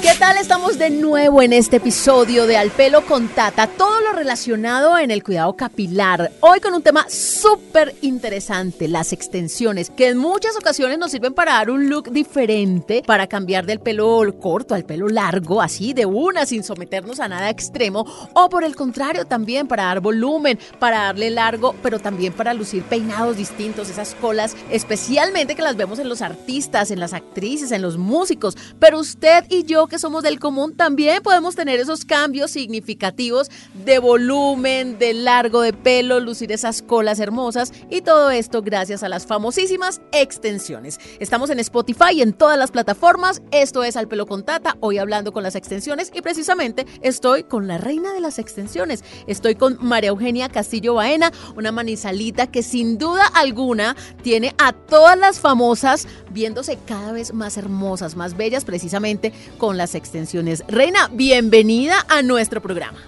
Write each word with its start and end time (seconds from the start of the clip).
¿Qué 0.00 0.14
tal? 0.18 0.36
Estamos 0.36 0.78
de 0.78 0.90
nuevo 0.90 1.42
en 1.42 1.52
este 1.52 1.76
episodio 1.76 2.46
de 2.46 2.56
Al 2.56 2.70
Pelo 2.70 3.04
con 3.04 3.28
Tata, 3.28 3.66
todo 3.66 4.00
lo 4.00 4.12
relacionado 4.12 4.96
en 4.96 5.10
el 5.10 5.24
cuidado 5.24 5.54
capilar. 5.54 6.30
Hoy 6.40 6.60
con 6.60 6.72
un 6.72 6.82
tema 6.82 7.04
súper 7.10 7.94
interesante, 8.00 8.86
las 8.88 9.12
extensiones, 9.12 9.90
que 9.90 10.08
en 10.08 10.18
muchas 10.18 10.56
ocasiones 10.56 10.98
nos 10.98 11.10
sirven 11.10 11.34
para 11.34 11.54
dar 11.54 11.70
un 11.70 11.90
look 11.90 12.10
diferente, 12.10 13.02
para 13.04 13.26
cambiar 13.26 13.66
del 13.66 13.80
pelo 13.80 14.22
corto 14.40 14.74
al 14.74 14.84
pelo 14.84 15.08
largo, 15.08 15.60
así 15.60 15.92
de 15.92 16.06
una, 16.06 16.46
sin 16.46 16.62
someternos 16.62 17.20
a 17.20 17.28
nada 17.28 17.50
extremo, 17.50 18.06
o 18.34 18.48
por 18.48 18.64
el 18.64 18.76
contrario 18.76 19.26
también 19.26 19.66
para 19.66 19.84
dar 19.84 20.00
volumen, 20.00 20.58
para 20.78 21.04
darle 21.04 21.30
largo, 21.30 21.74
pero 21.82 21.98
también 21.98 22.32
para 22.32 22.54
lucir 22.54 22.82
peinados 22.84 23.36
distintos, 23.36 23.90
esas 23.90 24.14
colas, 24.14 24.56
especialmente 24.70 25.56
que 25.56 25.62
las 25.62 25.76
vemos 25.76 25.98
en 25.98 26.08
los 26.08 26.22
artistas, 26.22 26.90
en 26.92 27.00
las 27.00 27.12
actrices, 27.12 27.72
en 27.72 27.82
los 27.82 27.98
músicos, 27.98 28.56
pero 28.78 28.98
usted 28.98 29.44
y 29.48 29.64
yo 29.64 29.86
que 29.86 29.98
somos 29.98 30.22
del 30.22 30.38
común, 30.38 30.76
también 30.76 31.22
podemos 31.22 31.54
tener 31.54 31.80
esos 31.80 32.04
cambios 32.04 32.50
significativos 32.50 33.50
de 33.84 33.98
volumen, 33.98 34.98
de 34.98 35.14
largo 35.14 35.60
de 35.60 35.72
pelo, 35.72 36.20
lucir 36.20 36.52
esas 36.52 36.82
colas 36.82 37.20
hermosas 37.20 37.72
y 37.90 38.02
todo 38.02 38.30
esto 38.30 38.62
gracias 38.62 39.02
a 39.02 39.08
las 39.08 39.26
famosísimas 39.26 40.00
extensiones. 40.12 40.98
Estamos 41.20 41.50
en 41.50 41.58
Spotify 41.60 42.12
y 42.14 42.22
en 42.22 42.32
todas 42.32 42.58
las 42.58 42.70
plataformas. 42.70 43.42
Esto 43.50 43.84
es 43.84 43.96
Al 43.96 44.08
Pelo 44.08 44.26
con 44.26 44.44
Tata, 44.44 44.76
hoy 44.80 44.98
hablando 44.98 45.32
con 45.32 45.42
las 45.42 45.54
extensiones 45.54 46.10
y 46.14 46.22
precisamente 46.22 46.86
estoy 47.02 47.44
con 47.44 47.66
la 47.66 47.78
reina 47.78 48.12
de 48.12 48.20
las 48.20 48.38
extensiones. 48.38 49.04
Estoy 49.26 49.54
con 49.54 49.78
María 49.80 50.10
Eugenia 50.10 50.48
Castillo 50.48 50.94
Baena, 50.94 51.32
una 51.56 51.72
manizalita 51.72 52.46
que 52.46 52.62
sin 52.62 52.98
duda 52.98 53.26
alguna 53.26 53.96
tiene 54.22 54.54
a 54.58 54.72
todas 54.72 55.18
las 55.18 55.40
famosas 55.40 56.06
viéndose 56.30 56.78
cada 56.86 57.12
vez 57.12 57.32
más 57.32 57.56
hermosas, 57.56 58.16
más 58.16 58.36
bellas 58.36 58.57
precisamente 58.64 59.32
con 59.58 59.76
las 59.76 59.94
extensiones. 59.94 60.64
Reina, 60.68 61.08
bienvenida 61.12 62.04
a 62.08 62.22
nuestro 62.22 62.60
programa. 62.60 62.98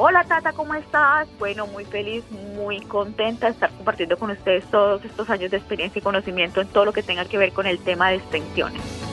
Hola 0.00 0.24
Tata, 0.24 0.52
¿cómo 0.52 0.74
estás? 0.74 1.26
Bueno, 1.40 1.66
muy 1.66 1.84
feliz, 1.84 2.22
muy 2.54 2.80
contenta 2.82 3.46
de 3.46 3.52
estar 3.52 3.70
compartiendo 3.70 4.16
con 4.16 4.30
ustedes 4.30 4.64
todos 4.70 5.04
estos 5.04 5.28
años 5.28 5.50
de 5.50 5.56
experiencia 5.56 5.98
y 5.98 6.02
conocimiento 6.02 6.60
en 6.60 6.68
todo 6.68 6.84
lo 6.84 6.92
que 6.92 7.02
tenga 7.02 7.24
que 7.24 7.36
ver 7.36 7.52
con 7.52 7.66
el 7.66 7.80
tema 7.80 8.10
de 8.10 8.16
extensiones. 8.16 9.07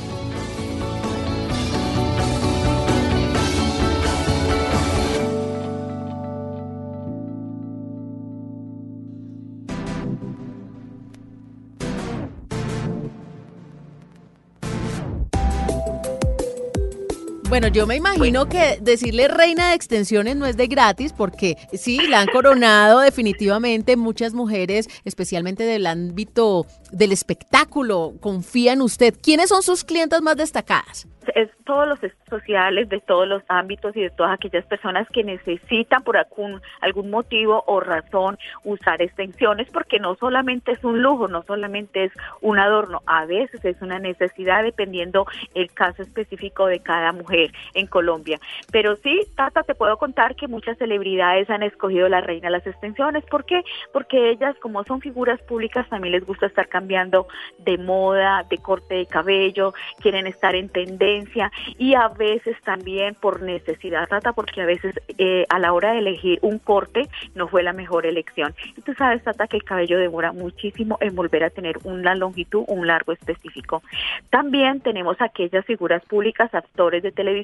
Bueno, 17.56 17.70
yo 17.70 17.88
me 17.88 17.96
imagino 17.96 18.50
que 18.50 18.80
decirle 18.82 19.30
reina 19.30 19.70
de 19.70 19.76
extensiones 19.76 20.36
no 20.36 20.46
es 20.46 20.58
de 20.58 20.68
gratis 20.68 21.14
porque 21.14 21.56
sí, 21.72 22.06
la 22.06 22.20
han 22.20 22.28
coronado 22.28 23.00
definitivamente 23.00 23.96
muchas 23.96 24.34
mujeres, 24.34 24.90
especialmente 25.06 25.64
del 25.64 25.88
ámbito 25.88 26.66
del 26.92 27.14
espectáculo. 27.14 28.16
Confía 28.20 28.74
en 28.74 28.82
usted. 28.82 29.14
¿Quiénes 29.24 29.48
son 29.48 29.64
sus 29.64 29.86
clientas 29.86 30.22
más 30.22 30.36
destacadas? 30.36 31.08
es 31.34 31.50
todos 31.66 31.88
los 31.88 32.00
sociales 32.30 32.90
de 32.90 33.00
todos 33.00 33.28
los 33.28 33.42
ámbitos 33.48 33.96
y 33.96 34.02
de 34.02 34.10
todas 34.10 34.34
aquellas 34.34 34.66
personas 34.66 35.08
que 35.10 35.24
necesitan 35.24 36.04
por 36.04 36.18
algún, 36.18 36.62
algún 36.82 37.10
motivo 37.10 37.64
o 37.66 37.80
razón 37.80 38.38
usar 38.64 39.02
extensiones 39.02 39.68
porque 39.72 40.00
no 40.00 40.16
solamente 40.16 40.74
es 40.74 40.84
un 40.84 41.02
lujo, 41.02 41.28
no 41.28 41.44
solamente 41.44 42.06
es 42.06 42.12
un 42.42 42.60
adorno, 42.60 43.02
a 43.06 43.26
veces 43.26 43.64
es 43.66 43.82
una 43.82 44.00
necesidad 44.00 44.64
dependiendo 44.64 45.26
el 45.54 45.72
caso 45.72 46.04
específico 46.04 46.68
de 46.68 46.80
cada 46.80 47.12
mujer 47.12 47.45
en 47.74 47.88
Colombia. 47.88 48.40
Pero 48.72 48.96
sí, 48.98 49.22
Tata, 49.36 49.64
te 49.64 49.76
puedo 49.76 49.98
contar 49.98 50.36
que 50.36 50.48
muchas 50.48 50.78
celebridades 50.78 51.50
han 51.50 51.64
escogido 51.64 52.10
la 52.10 52.22
reina 52.22 52.48
de 52.48 52.58
las 52.58 52.68
extensiones. 52.68 53.24
¿Por 53.26 53.46
qué? 53.46 53.64
Porque 53.94 54.30
ellas, 54.30 54.56
como 54.62 54.84
son 54.84 55.02
figuras 55.02 55.42
públicas, 55.42 55.88
también 55.90 56.14
les 56.14 56.26
gusta 56.26 56.46
estar 56.46 56.68
cambiando 56.68 57.28
de 57.60 57.78
moda, 57.78 58.46
de 58.50 58.58
corte 58.58 58.96
de 58.96 59.06
cabello, 59.06 59.74
quieren 60.00 60.28
estar 60.28 60.56
en 60.56 60.70
tendencia 60.70 61.52
y 61.78 61.96
a 61.96 62.08
veces 62.10 62.58
también 62.64 63.16
por 63.16 63.42
necesidad, 63.42 64.08
Tata, 64.08 64.34
porque 64.34 64.62
a 64.62 64.66
veces 64.66 64.96
eh, 65.18 65.46
a 65.50 65.60
la 65.60 65.74
hora 65.74 65.94
de 65.94 66.00
elegir 66.00 66.40
un 66.42 66.60
corte 66.60 67.08
no 67.34 67.48
fue 67.48 67.64
la 67.64 67.74
mejor 67.74 68.06
elección. 68.06 68.54
Y 68.76 68.82
tú 68.82 68.94
sabes, 68.94 69.24
Tata, 69.24 69.48
que 69.48 69.58
el 69.58 69.64
cabello 69.64 69.98
demora 69.98 70.32
muchísimo 70.32 70.98
en 71.02 71.16
volver 71.16 71.44
a 71.44 71.50
tener 71.50 71.78
una 71.84 72.16
longitud, 72.16 72.64
un 72.68 72.88
largo 72.88 73.12
específico. 73.12 73.84
También 74.30 74.82
tenemos 74.82 75.18
aquellas 75.22 75.66
figuras 75.66 76.04
públicas, 76.06 76.54
actores 76.54 77.04
de 77.04 77.12
televisión, 77.12 77.35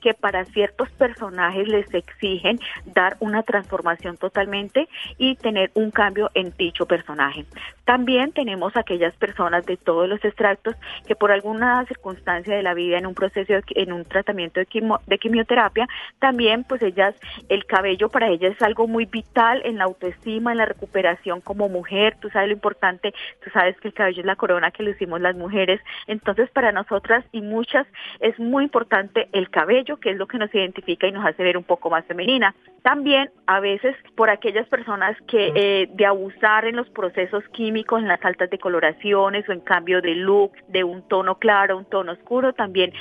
que 0.00 0.14
para 0.14 0.44
ciertos 0.46 0.90
personajes 0.90 1.68
les 1.68 1.92
exigen 1.94 2.58
dar 2.86 3.16
una 3.20 3.42
transformación 3.42 4.16
totalmente 4.16 4.88
y 5.18 5.36
tener 5.36 5.70
un 5.74 5.90
cambio 5.90 6.30
en 6.34 6.52
dicho 6.56 6.86
personaje. 6.86 7.44
También 7.84 8.32
tenemos 8.32 8.76
aquellas 8.76 9.14
personas 9.16 9.66
de 9.66 9.76
todos 9.76 10.08
los 10.08 10.24
extractos 10.24 10.76
que 11.06 11.16
por 11.16 11.32
alguna 11.32 11.84
circunstancia 11.86 12.54
de 12.54 12.62
la 12.62 12.74
vida 12.74 12.98
en 12.98 13.06
un 13.06 13.14
proceso, 13.14 13.54
en 13.74 13.92
un 13.92 14.04
tratamiento 14.04 14.60
de, 14.60 14.66
de 15.06 15.18
quimioterapia, 15.18 15.88
también 16.18 16.64
pues 16.64 16.82
ellas, 16.82 17.14
el 17.48 17.66
cabello 17.66 18.08
para 18.08 18.28
ellas 18.28 18.54
es 18.54 18.62
algo 18.62 18.86
muy 18.86 19.06
vital 19.06 19.62
en 19.64 19.78
la 19.78 19.84
autoestima, 19.84 20.52
en 20.52 20.58
la 20.58 20.66
recuperación 20.66 21.40
como 21.40 21.68
mujer, 21.68 22.16
tú 22.20 22.30
sabes 22.30 22.48
lo 22.48 22.54
importante, 22.54 23.12
tú 23.42 23.50
sabes 23.50 23.78
que 23.80 23.88
el 23.88 23.94
cabello 23.94 24.20
es 24.20 24.26
la 24.26 24.36
corona 24.36 24.70
que 24.70 24.82
lucimos 24.82 25.20
las 25.20 25.36
mujeres, 25.36 25.80
entonces 26.06 26.50
para 26.50 26.72
nosotras 26.72 27.24
y 27.32 27.40
muchas 27.40 27.86
es 28.20 28.38
muy 28.38 28.64
importante 28.64 29.19
el 29.32 29.50
cabello, 29.50 29.98
que 29.98 30.10
es 30.10 30.16
lo 30.16 30.26
que 30.26 30.38
nos 30.38 30.54
identifica 30.54 31.06
y 31.06 31.12
nos 31.12 31.26
hace 31.26 31.42
ver 31.42 31.56
un 31.56 31.64
poco 31.64 31.90
más 31.90 32.04
femenina. 32.06 32.54
También 32.82 33.30
a 33.46 33.60
veces 33.60 33.94
por 34.16 34.30
aquellas 34.30 34.66
personas 34.68 35.16
que 35.28 35.52
eh, 35.54 35.90
de 35.92 36.06
abusar 36.06 36.64
en 36.64 36.76
los 36.76 36.88
procesos 36.88 37.44
químicos, 37.52 38.00
en 38.00 38.08
las 38.08 38.24
altas 38.24 38.48
decoloraciones 38.48 39.46
o 39.48 39.52
en 39.52 39.60
cambio 39.60 40.00
de 40.00 40.14
look, 40.14 40.52
de 40.68 40.84
un 40.84 41.06
tono 41.08 41.38
claro, 41.38 41.76
un 41.76 41.84
tono 41.84 42.12
oscuro, 42.12 42.54
también 42.54 42.92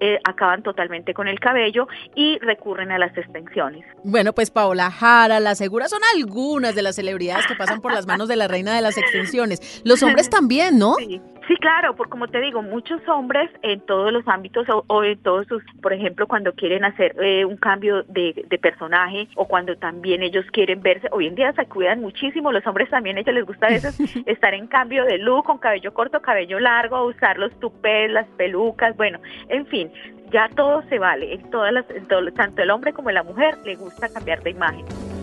eh, 0.00 0.20
acaban 0.24 0.62
totalmente 0.62 1.14
con 1.14 1.26
el 1.26 1.40
cabello 1.40 1.88
y 2.14 2.38
recurren 2.38 2.92
a 2.92 2.98
las 2.98 3.16
extensiones. 3.16 3.84
Bueno, 4.04 4.32
pues 4.32 4.50
Paola 4.50 4.90
Jara, 4.90 5.40
La 5.40 5.54
Segura 5.54 5.88
son 5.88 6.00
algunas 6.14 6.74
de 6.74 6.82
las 6.82 6.96
celebridades 6.96 7.46
que 7.46 7.56
pasan 7.56 7.80
por 7.80 7.92
las 7.92 8.06
manos 8.06 8.28
de 8.28 8.36
la 8.36 8.46
reina 8.46 8.74
de 8.74 8.82
las 8.82 8.96
extensiones. 8.96 9.82
Los 9.84 10.02
hombres 10.02 10.30
también, 10.30 10.78
¿no? 10.78 10.94
Sí. 10.94 11.20
Sí, 11.46 11.56
claro, 11.56 11.94
por 11.94 12.08
como 12.08 12.26
te 12.28 12.40
digo, 12.40 12.62
muchos 12.62 13.06
hombres 13.06 13.50
en 13.62 13.80
todos 13.80 14.10
los 14.12 14.26
ámbitos 14.26 14.66
o, 14.86 15.04
en 15.04 15.22
todos 15.22 15.46
sus, 15.46 15.62
por 15.82 15.92
ejemplo, 15.92 16.26
cuando 16.26 16.54
quieren 16.54 16.84
hacer 16.84 17.14
eh, 17.22 17.44
un 17.44 17.56
cambio 17.56 18.04
de, 18.04 18.44
de, 18.48 18.58
personaje 18.58 19.28
o 19.36 19.46
cuando 19.46 19.76
también 19.76 20.22
ellos 20.22 20.46
quieren 20.50 20.80
verse, 20.80 21.08
hoy 21.12 21.26
en 21.26 21.34
día 21.34 21.52
se 21.52 21.66
cuidan 21.66 22.00
muchísimo, 22.00 22.52
los 22.52 22.66
hombres 22.66 22.88
también 22.88 23.18
a 23.18 23.20
ellos 23.20 23.34
les 23.34 23.44
gusta 23.44 23.66
a 23.66 23.70
veces 23.70 23.98
estar 24.26 24.54
en 24.54 24.66
cambio 24.66 25.04
de 25.04 25.18
look, 25.18 25.44
con 25.44 25.58
cabello 25.58 25.92
corto, 25.92 26.22
cabello 26.22 26.58
largo, 26.58 27.04
usar 27.04 27.38
los 27.38 27.52
tupés, 27.60 28.10
las 28.10 28.26
pelucas, 28.38 28.96
bueno, 28.96 29.18
en 29.48 29.66
fin, 29.66 29.92
ya 30.30 30.48
todo 30.48 30.82
se 30.88 30.98
vale, 30.98 31.34
en 31.34 31.50
todas 31.50 31.72
las, 31.72 31.88
en 31.90 32.06
todo, 32.06 32.32
tanto 32.32 32.62
el 32.62 32.70
hombre 32.70 32.92
como 32.92 33.10
la 33.10 33.22
mujer 33.22 33.58
le 33.64 33.76
gusta 33.76 34.08
cambiar 34.08 34.42
de 34.42 34.50
imagen. 34.50 35.13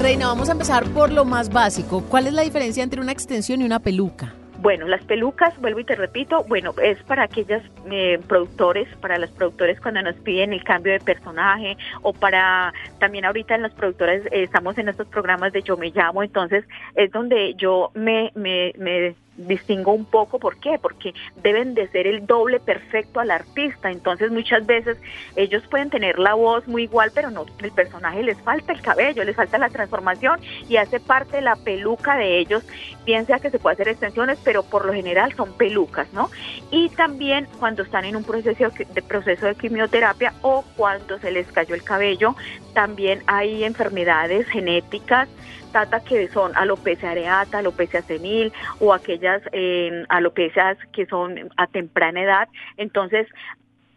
Reina, 0.00 0.28
vamos 0.28 0.48
a 0.48 0.52
empezar 0.52 0.84
por 0.90 1.10
lo 1.10 1.24
más 1.24 1.50
básico. 1.50 2.04
¿Cuál 2.08 2.28
es 2.28 2.32
la 2.32 2.42
diferencia 2.42 2.84
entre 2.84 3.00
una 3.00 3.10
extensión 3.10 3.60
y 3.60 3.64
una 3.64 3.80
peluca? 3.80 4.32
Bueno, 4.60 4.86
las 4.86 5.02
pelucas, 5.02 5.58
vuelvo 5.60 5.80
y 5.80 5.84
te 5.84 5.96
repito, 5.96 6.44
bueno, 6.44 6.72
es 6.80 7.02
para 7.02 7.24
aquellas 7.24 7.62
eh, 7.90 8.20
productores, 8.28 8.88
para 9.00 9.18
los 9.18 9.30
productores 9.30 9.80
cuando 9.80 10.02
nos 10.02 10.14
piden 10.16 10.52
el 10.52 10.62
cambio 10.62 10.92
de 10.92 11.00
personaje 11.00 11.76
o 12.02 12.12
para 12.12 12.72
también 13.00 13.24
ahorita 13.24 13.56
en 13.56 13.62
los 13.62 13.72
productores 13.72 14.24
eh, 14.26 14.44
estamos 14.44 14.78
en 14.78 14.88
estos 14.88 15.08
programas 15.08 15.52
de 15.52 15.62
Yo 15.62 15.76
me 15.76 15.90
llamo, 15.90 16.22
entonces 16.22 16.64
es 16.94 17.10
donde 17.10 17.54
yo 17.54 17.90
me, 17.94 18.30
me, 18.34 18.72
me 18.78 19.14
distingo 19.38 19.92
un 19.92 20.04
poco, 20.04 20.38
¿por 20.38 20.56
qué? 20.58 20.78
Porque 20.80 21.14
deben 21.42 21.74
de 21.74 21.88
ser 21.88 22.06
el 22.06 22.26
doble 22.26 22.58
perfecto 22.60 23.20
al 23.20 23.30
artista, 23.30 23.90
entonces 23.90 24.30
muchas 24.30 24.66
veces 24.66 24.98
ellos 25.36 25.62
pueden 25.70 25.90
tener 25.90 26.18
la 26.18 26.34
voz 26.34 26.66
muy 26.66 26.84
igual, 26.84 27.12
pero 27.14 27.30
no, 27.30 27.46
el 27.60 27.70
personaje 27.70 28.22
les 28.22 28.40
falta 28.42 28.72
el 28.72 28.80
cabello, 28.80 29.24
les 29.24 29.36
falta 29.36 29.58
la 29.58 29.68
transformación 29.68 30.40
y 30.68 30.76
hace 30.76 30.98
parte 30.98 31.36
de 31.36 31.42
la 31.42 31.56
peluca 31.56 32.16
de 32.16 32.38
ellos, 32.38 32.64
bien 33.06 33.26
sea 33.26 33.38
que 33.38 33.50
se 33.50 33.58
pueda 33.58 33.74
hacer 33.74 33.88
extensiones, 33.88 34.38
pero 34.44 34.64
por 34.64 34.84
lo 34.84 34.92
general 34.92 35.32
son 35.34 35.52
pelucas, 35.52 36.12
¿no? 36.12 36.30
Y 36.70 36.88
también 36.90 37.46
cuando 37.58 37.82
están 37.82 38.04
en 38.04 38.16
un 38.16 38.24
proceso 38.24 38.70
de 38.70 39.02
proceso 39.02 39.46
de 39.46 39.54
quimioterapia 39.54 40.34
o 40.42 40.64
cuando 40.76 41.18
se 41.18 41.30
les 41.30 41.46
cayó 41.52 41.74
el 41.74 41.84
cabello, 41.84 42.34
también 42.74 43.22
hay 43.26 43.64
enfermedades 43.64 44.48
genéticas 44.48 45.28
tata 45.68 46.00
que 46.00 46.28
son 46.28 46.56
alopecia 46.56 47.10
areata, 47.10 47.58
alopecia 47.58 48.02
senil 48.02 48.52
o 48.80 48.92
aquellas 49.28 50.78
eh, 50.82 50.88
que 50.92 51.06
son 51.06 51.50
a 51.56 51.66
temprana 51.66 52.22
edad. 52.22 52.48
Entonces, 52.76 53.26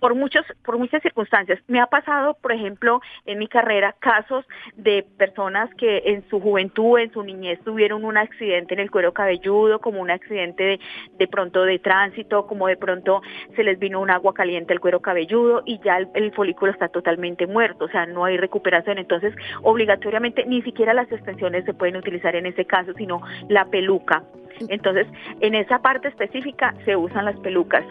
por 0.02 0.16
muchos 0.16 0.44
por 0.66 0.80
muchas 0.80 1.02
circunstancias. 1.04 1.60
Me 1.68 1.80
ha 1.80 1.86
pasado, 1.86 2.36
por 2.42 2.52
ejemplo, 2.52 3.02
en 3.26 3.38
mi 3.38 3.48
carrera 3.48 3.96
casos 4.00 4.44
de 4.76 5.06
personas 5.18 5.70
que 5.76 6.02
en 6.06 6.28
su 6.28 6.40
juventud, 6.42 6.98
en 6.98 7.14
su 7.14 7.22
niñez 7.24 7.60
tuvieron 7.64 8.04
un 8.04 8.18
accidente 8.18 8.74
en 8.74 8.80
el 8.80 8.90
cuero 8.90 9.14
cabelludo, 9.14 9.80
como 9.80 10.02
un 10.02 10.10
accidente 10.10 10.64
de, 10.64 10.80
de 11.20 11.28
pronto 11.28 11.64
de 11.64 11.78
tránsito, 11.78 12.48
como 12.48 12.68
de 12.68 12.78
pronto 12.78 13.22
se 13.56 13.64
les 13.64 13.78
vino 13.78 14.02
un 14.02 14.10
agua 14.10 14.34
caliente 14.34 14.74
al 14.74 14.80
cuero 14.80 15.02
cabelludo 15.02 15.62
y 15.68 15.80
ya 15.84 16.00
el 16.16 16.32
folículo 16.34 16.72
está 16.72 16.88
totalmente 16.90 17.46
muerto, 17.46 17.86
o 17.86 17.90
sea, 17.90 18.08
no 18.08 18.26
hay 18.26 18.38
recuperación. 18.38 18.98
Entonces, 18.98 19.36
obligatoriamente 19.62 20.46
ni 20.48 20.64
siquiera 20.64 20.96
las 20.96 21.12
extensiones 21.12 21.64
se 21.66 21.76
pueden 21.76 21.96
utilizar 21.96 22.36
en 22.36 22.48
ese 22.48 22.66
caso, 22.66 22.92
sino 22.98 23.22
la 23.50 23.66
peluca. 23.66 24.24
Entonces, 24.70 25.08
en 25.40 25.56
esa 25.56 25.80
parte 25.80 26.08
específica 26.08 26.74
se 26.86 26.96
usan 26.96 27.26
las 27.26 27.40
pelucas. 27.40 27.84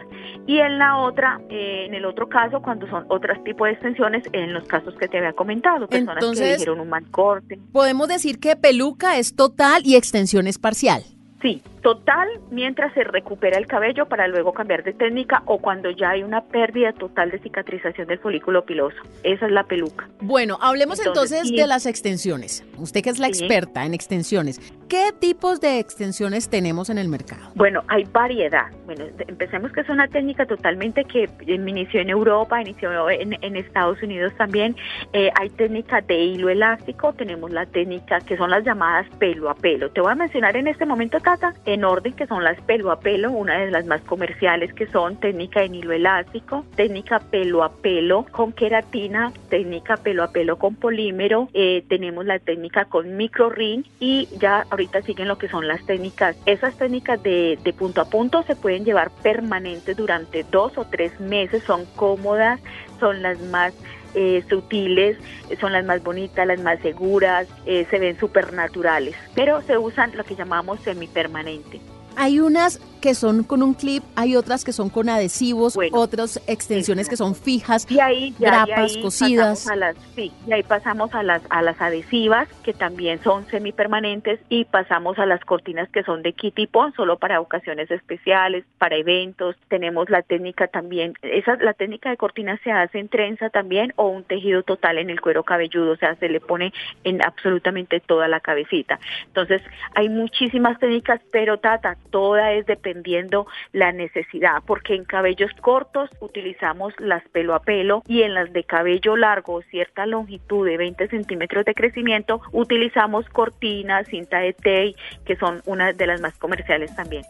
Y 0.47 0.59
en 0.59 0.79
la 0.79 0.99
otra, 0.99 1.41
eh, 1.49 1.87
en 1.87 1.95
el 1.95 2.05
otro 2.05 2.29
caso, 2.29 2.61
cuando 2.63 2.89
son 2.89 3.05
otros 3.09 3.43
tipos 3.45 3.67
de 3.67 3.73
extensiones, 3.73 4.25
en 4.33 4.53
los 4.53 4.65
casos 4.67 4.95
que 4.97 5.09
te 5.09 5.19
había 5.19 5.33
comentado, 5.33 5.87
personas 5.87 6.17
Entonces, 6.17 6.47
que 6.47 6.53
dijeron 6.55 6.81
un 6.81 6.89
mal 6.89 7.11
corte. 7.11 7.59
Podemos 7.73 8.09
decir 8.09 8.39
que 8.39 8.57
peluca 8.57 9.19
es 9.19 9.37
total 9.37 9.83
y 9.85 9.97
extensión 9.97 10.47
es 10.47 10.59
parcial. 10.59 11.03
Sí, 11.43 11.63
total 11.82 12.29
mientras 12.50 12.93
se 12.94 13.05
recupera 13.05 13.59
el 13.59 13.67
cabello 13.67 14.06
para 14.06 14.29
luego 14.29 14.53
cambiar 14.53 14.82
de 14.85 14.93
técnica 14.93 15.43
o 15.47 15.59
cuando 15.59 15.91
ya 15.91 16.11
hay 16.11 16.23
una 16.23 16.43
pérdida 16.43 16.93
total 16.93 17.31
de 17.31 17.38
cicatrización 17.38 18.06
del 18.09 18.19
folículo 18.19 18.65
piloso. 18.65 18.97
Esa 19.23 19.47
es 19.47 19.53
la 19.53 19.65
peluca. 19.65 20.09
Bueno, 20.21 20.59
hablemos 20.61 20.99
entonces, 20.99 21.32
Entonces, 21.38 21.53
y- 21.53 21.56
de 21.61 21.67
las 21.67 21.87
extensiones. 21.87 22.65
Usted 22.79 23.03
que 23.03 23.11
es 23.11 23.19
la 23.19 23.29
Sí. 23.29 23.44
experta 23.44 23.85
en 23.85 23.94
extensiones, 23.94 24.59
¿qué 24.88 25.12
tipos 25.19 25.61
de 25.61 25.79
extensiones 25.79 26.49
tenemos 26.49 26.91
en 26.91 26.99
el 26.99 27.09
mercado? 27.09 27.50
Bueno, 27.55 27.83
hay 27.88 28.05
variedad. 28.05 28.67
Bueno, 28.87 29.05
empecemos 29.29 29.73
que 29.73 29.81
es 29.81 29.88
una 29.88 30.09
técnica 30.09 30.47
totalmente 30.47 31.05
que 31.05 31.29
inició 31.47 32.00
en 32.00 32.11
Europa, 32.11 32.61
inició 32.61 33.09
en, 33.11 33.37
en 33.43 33.56
Estados 33.56 34.03
Unidos 34.03 34.33
también. 34.37 34.76
Eh, 35.12 35.31
hay 35.38 35.50
técnicas 35.50 36.06
de 36.06 36.17
hilo 36.19 36.49
elástico, 36.49 37.12
tenemos 37.12 37.50
la 37.50 37.67
técnica 37.67 38.21
que 38.21 38.37
son 38.37 38.50
las 38.50 38.65
llamadas 38.65 39.06
pelo 39.19 39.50
a 39.50 39.55
pelo. 39.55 39.91
Te 39.91 40.00
voy 40.00 40.12
a 40.12 40.15
mencionar 40.15 40.56
en 40.56 40.67
este 40.67 40.85
momento, 40.87 41.19
Tata, 41.21 41.55
en 41.73 41.85
orden 41.85 42.13
que 42.13 42.27
son 42.27 42.43
las 42.45 42.61
pelo 42.63 42.91
a 42.91 43.01
pelo, 43.01 43.31
una 43.31 43.59
de 43.59 43.71
las 43.71 43.87
más 43.87 44.01
comerciales 44.03 44.73
que 44.75 44.87
son 44.89 45.17
técnica 45.17 45.63
en 45.63 45.75
hilo 45.75 45.93
elástico, 45.93 46.65
técnica 46.75 47.21
pelo 47.21 47.63
a 47.63 47.73
pelo 47.73 48.27
con 48.31 48.53
queratina, 48.53 49.33
técnica 49.49 49.97
pelo 49.97 50.25
a 50.25 50.33
pelo 50.33 50.59
con 50.59 50.75
polímero, 50.75 51.49
eh, 51.55 51.85
tenemos 51.89 52.27
la 52.27 52.39
técnica 52.39 52.87
con 52.87 53.17
micro 53.17 53.51
ring 53.51 53.85
y 54.01 54.29
ya 54.39 54.67
ahorita 54.71 55.03
siguen 55.03 55.29
lo 55.29 55.39
que 55.39 55.49
son 55.49 55.69
las 55.69 55.85
técnicas. 55.87 56.37
Esas 56.47 56.77
técnicas 56.77 57.23
de, 57.23 57.59
de 57.63 57.73
punto 57.73 58.01
a 58.01 58.07
punto 58.07 58.43
se 58.43 58.57
pueden 58.57 58.85
llevar 58.85 59.11
permanentes 59.23 59.97
durante 59.97 60.45
dos 60.45 60.77
o 60.77 60.85
tres 60.85 61.19
meses, 61.21 61.63
son 61.63 61.85
cómodas, 61.97 62.61
son 62.99 63.23
las 63.23 63.41
más 63.41 63.75
eh, 64.15 64.45
sutiles, 64.49 65.17
eh, 65.49 65.57
son 65.61 65.73
las 65.73 65.85
más 65.85 66.03
bonitas, 66.03 66.47
las 66.47 66.61
más 66.61 66.81
seguras, 66.81 67.47
eh, 67.67 67.87
se 67.91 67.99
ven 67.99 68.19
súper 68.19 68.53
naturales, 68.53 69.15
pero 69.35 69.62
se 69.62 69.79
usan 69.79 70.17
lo 70.17 70.25
que 70.25 70.37
llamamos 70.37 70.81
semipermanente. 70.81 71.81
Hay 72.17 72.41
unas 72.41 72.81
que 73.00 73.14
son 73.14 73.44
con 73.44 73.62
un 73.62 73.75
clip, 73.75 74.02
hay 74.17 74.37
otras 74.37 74.64
que 74.64 74.73
son 74.73 74.91
con 74.91 75.08
adhesivos, 75.08 75.75
Bueno, 75.75 75.99
otras 75.99 76.41
extensiones 76.47 77.08
que 77.08 77.17
son 77.17 77.35
fijas. 77.35 77.91
Y 77.91 78.00
ahí 78.00 78.35
ya 78.38 78.49
y 78.49 78.50
Grapas 78.50 78.94
ahí 78.94 79.02
cosidas. 79.02 79.69
a 79.69 79.76
las 79.76 79.97
sí, 80.14 80.32
y 80.47 80.52
ahí 80.52 80.62
pasamos 80.62 81.14
a 81.14 81.23
las 81.23 81.43
a 81.50 81.62
las 81.62 81.81
adhesivas 81.81 82.49
que 82.62 82.73
también 82.73 83.23
son 83.23 83.47
semipermanentes 83.47 84.41
y 84.49 84.64
pasamos 84.64 85.19
a 85.19 85.26
las 85.26 85.44
cortinas 85.44 85.88
que 85.91 86.02
son 86.02 86.23
de 86.23 86.32
kit 86.32 86.58
y 86.58 86.67
pon 86.67 86.93
solo 86.94 87.19
para 87.19 87.41
ocasiones 87.41 87.91
especiales, 87.91 88.64
para 88.79 88.97
eventos. 88.97 89.56
Tenemos 89.69 90.11
la 90.11 90.23
técnica 90.23 90.67
también, 90.69 91.14
esa 91.23 91.56
la 91.56 91.73
técnica 91.75 92.11
de 92.11 92.17
cortina 92.17 92.58
se 92.62 92.70
hace 92.70 92.99
en 92.99 93.08
trenza 93.08 93.50
también 93.50 93.93
o 93.97 94.08
un 94.08 94.25
tejido 94.25 94.62
total 94.62 94.99
en 94.99 95.11
el 95.11 95.20
cuero 95.20 95.43
cabelludo, 95.43 95.93
o 95.93 95.97
sea, 95.97 96.14
se 96.17 96.29
le 96.29 96.41
pone 96.41 96.73
en 97.05 97.25
absolutamente 97.25 98.00
toda 98.00 98.29
la 98.29 98.41
cabecita. 98.41 98.99
Entonces, 99.26 99.62
hay 99.94 100.08
muchísimas 100.08 100.79
técnicas, 100.79 101.20
pero 101.32 101.58
Tata, 101.58 101.97
toda 102.11 102.52
es 102.52 102.67
dependiendo 102.91 103.47
la 103.73 103.93
necesidad, 103.93 104.63
porque 104.67 104.95
en 104.95 105.05
cabellos 105.05 105.51
cortos 105.61 106.11
utilizamos 106.21 106.93
las 106.99 107.23
pelo 107.29 107.55
a 107.55 107.61
pelo 107.61 108.03
y 108.07 108.23
en 108.23 108.35
las 108.35 108.53
de 108.53 108.65
cabello 108.65 109.17
largo, 109.17 109.63
cierta 109.71 110.07
longitud 110.07 110.67
de 110.67 110.77
20 110.77 111.09
centímetros 111.09 111.65
de 111.65 111.75
crecimiento, 111.75 112.41
utilizamos 112.53 113.29
cortinas, 113.29 114.09
cinta 114.09 114.39
de 114.41 114.53
tay, 114.53 114.97
que 115.25 115.37
son 115.37 115.63
una 115.67 115.93
de 115.93 116.07
las 116.07 116.21
más 116.21 116.37
comerciales 116.39 116.95
también. 116.97 117.23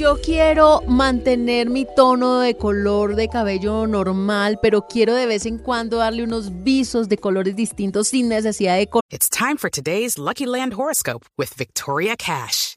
Yo 0.00 0.16
quiero 0.16 0.80
mantener 0.86 1.68
mi 1.68 1.84
tono 1.94 2.40
de 2.40 2.56
color 2.56 3.16
de 3.16 3.28
cabello 3.28 3.86
normal, 3.86 4.58
pero 4.62 4.86
quiero 4.88 5.14
de 5.14 5.26
vez 5.26 5.44
en 5.44 5.58
cuando 5.58 5.98
darle 5.98 6.24
unos 6.24 6.62
visos 6.62 7.06
de 7.10 7.18
colores 7.18 7.54
distintos 7.54 8.08
sin 8.08 8.30
necesidad 8.30 8.78
de 8.78 8.88
It's 9.10 9.28
time 9.28 9.58
for 9.58 9.68
today's 9.68 10.16
Lucky 10.16 10.46
Land 10.46 10.72
horoscope 10.72 11.26
with 11.36 11.50
Victoria 11.54 12.16
Cash. 12.16 12.76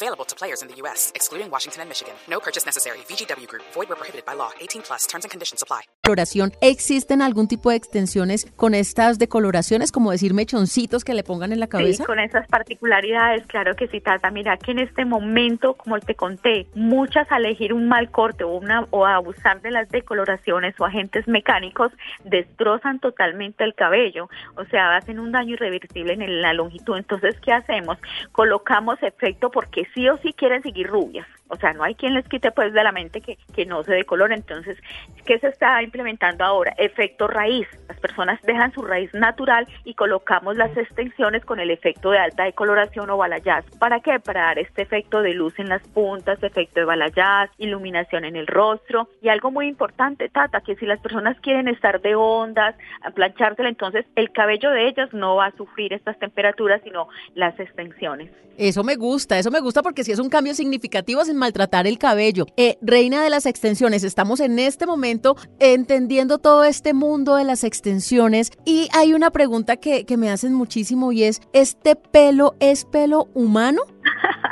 Available 0.00 0.24
to 0.26 0.36
players 0.36 0.62
in 0.62 0.68
the 0.68 0.76
U.S., 0.82 1.10
excluding 1.16 1.50
Washington 1.50 1.80
and 1.82 1.88
Michigan. 1.88 2.14
No 2.30 2.38
purchase 2.38 2.64
necessary. 2.64 2.98
VGW 3.08 3.48
Group, 3.48 3.64
void 3.74 3.88
where 3.88 3.96
prohibited 3.96 4.24
by 4.24 4.34
law. 4.34 4.52
18 4.60 4.82
plus 4.82 5.06
terms 5.06 5.24
and 5.24 5.30
conditions 5.32 5.60
apply. 5.60 5.82
coloración. 6.08 6.52
¿Existen 6.62 7.20
algún 7.20 7.48
tipo 7.48 7.68
de 7.68 7.76
extensiones 7.76 8.50
con 8.56 8.74
estas 8.74 9.18
decoloraciones, 9.18 9.92
como 9.92 10.10
decir 10.10 10.32
mechoncitos 10.32 11.04
que 11.04 11.12
le 11.12 11.22
pongan 11.22 11.52
en 11.52 11.60
la 11.60 11.66
cabeza? 11.66 12.04
Sí, 12.04 12.06
con 12.06 12.18
esas 12.18 12.46
particularidades, 12.48 13.46
claro 13.46 13.74
que 13.76 13.88
sí, 13.88 14.00
Tata. 14.00 14.30
Mira 14.30 14.56
que 14.56 14.70
en 14.70 14.78
este 14.78 15.04
momento, 15.04 15.74
como 15.74 16.00
te 16.00 16.14
conté, 16.14 16.66
muchas 16.74 17.30
al 17.30 17.44
elegir 17.44 17.74
un 17.74 17.88
mal 17.88 18.10
corte 18.10 18.44
o, 18.44 18.56
una, 18.56 18.86
o 18.90 19.04
a 19.04 19.16
abusar 19.16 19.60
de 19.60 19.70
las 19.70 19.90
decoloraciones 19.90 20.74
o 20.78 20.86
agentes 20.86 21.28
mecánicos, 21.28 21.92
destrozan 22.24 23.00
totalmente 23.00 23.64
el 23.64 23.74
cabello. 23.74 24.30
O 24.56 24.64
sea, 24.64 24.96
hacen 24.96 25.18
un 25.18 25.30
daño 25.30 25.54
irreversible 25.54 26.14
en 26.14 26.40
la 26.40 26.54
longitud. 26.54 26.96
Entonces, 26.96 27.36
¿qué 27.44 27.52
hacemos? 27.52 27.98
Colocamos 28.32 28.96
efecto 29.02 29.50
porque 29.50 29.86
sí 29.94 30.08
o 30.08 30.18
sí 30.18 30.32
quieren 30.32 30.62
seguir 30.62 30.86
rubias. 30.86 31.26
O 31.48 31.56
sea, 31.56 31.72
no 31.72 31.84
hay 31.84 31.94
quien 31.94 32.14
les 32.14 32.28
quite 32.28 32.50
pues 32.52 32.72
de 32.72 32.82
la 32.82 32.92
mente 32.92 33.20
que, 33.20 33.38
que 33.54 33.66
no 33.66 33.82
se 33.84 33.94
decolora. 33.94 34.34
Entonces, 34.34 34.78
¿qué 35.24 35.38
se 35.38 35.48
está 35.48 35.82
implementando 35.82 36.44
ahora? 36.44 36.74
Efecto 36.76 37.26
raíz. 37.26 37.66
Las 37.88 37.98
personas 38.00 38.40
dejan 38.42 38.72
su 38.72 38.82
raíz 38.82 39.12
natural 39.14 39.66
y 39.84 39.94
colocamos 39.94 40.56
las 40.56 40.76
extensiones 40.76 41.44
con 41.44 41.60
el 41.60 41.70
efecto 41.70 42.10
de 42.10 42.18
alta 42.18 42.44
decoloración 42.44 43.10
o 43.10 43.16
balayage. 43.16 43.68
¿Para 43.78 44.00
qué? 44.00 44.20
Para 44.20 44.42
dar 44.42 44.58
este 44.58 44.82
efecto 44.82 45.22
de 45.22 45.34
luz 45.34 45.58
en 45.58 45.68
las 45.68 45.82
puntas, 45.88 46.42
efecto 46.42 46.80
de 46.80 46.86
balayage, 46.86 47.52
iluminación 47.58 48.24
en 48.24 48.36
el 48.36 48.46
rostro. 48.46 49.08
Y 49.22 49.28
algo 49.28 49.50
muy 49.50 49.68
importante, 49.68 50.28
Tata, 50.28 50.60
que 50.60 50.76
si 50.76 50.86
las 50.86 51.00
personas 51.00 51.38
quieren 51.40 51.68
estar 51.68 52.00
de 52.00 52.14
ondas, 52.14 52.74
planchársela, 53.14 53.68
entonces 53.68 54.06
el 54.16 54.30
cabello 54.32 54.70
de 54.70 54.88
ellas 54.88 55.12
no 55.12 55.36
va 55.36 55.46
a 55.46 55.56
sufrir 55.56 55.92
estas 55.92 56.18
temperaturas, 56.18 56.80
sino 56.84 57.08
las 57.34 57.58
extensiones. 57.58 58.30
Eso 58.56 58.82
me 58.82 58.96
gusta, 58.96 59.38
eso 59.38 59.52
me 59.52 59.60
gusta 59.60 59.82
porque 59.82 60.02
si 60.02 60.10
es 60.10 60.18
un 60.18 60.28
cambio 60.28 60.52
significativo, 60.52 61.24
maltratar 61.38 61.86
el 61.86 61.98
cabello. 61.98 62.46
Eh, 62.56 62.76
reina 62.82 63.22
de 63.22 63.30
las 63.30 63.46
extensiones, 63.46 64.04
estamos 64.04 64.40
en 64.40 64.58
este 64.58 64.86
momento 64.86 65.36
entendiendo 65.58 66.38
todo 66.38 66.64
este 66.64 66.92
mundo 66.92 67.36
de 67.36 67.44
las 67.44 67.64
extensiones 67.64 68.50
y 68.64 68.88
hay 68.92 69.14
una 69.14 69.30
pregunta 69.30 69.76
que, 69.76 70.04
que 70.04 70.16
me 70.16 70.30
hacen 70.30 70.52
muchísimo 70.52 71.12
y 71.12 71.24
es, 71.24 71.40
¿este 71.52 71.96
pelo 71.96 72.54
es 72.60 72.84
pelo 72.84 73.28
humano? 73.34 73.82